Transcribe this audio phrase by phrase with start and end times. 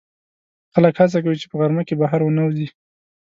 [0.73, 2.67] خلک هڅه کوي چې په غرمه کې بهر ونه وځي